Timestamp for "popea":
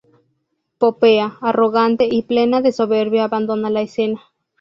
0.79-1.37